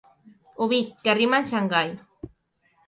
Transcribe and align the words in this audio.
Òvid 0.65 0.89
que 1.05 1.15
rima 1.21 1.39
amb 1.41 1.51
Xangai. 1.53 1.95